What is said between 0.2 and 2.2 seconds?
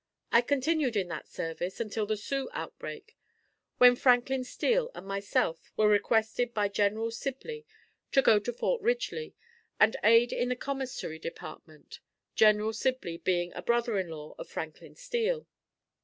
I continued in that service until the